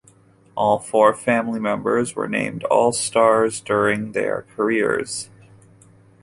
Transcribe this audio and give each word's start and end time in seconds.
All 0.57 0.79
four 0.79 1.13
family 1.13 1.59
members 1.59 2.15
were 2.15 2.27
named 2.27 2.63
All-Stars 2.63 3.61
during 3.61 4.13
their 4.13 4.47
careers. 4.55 5.29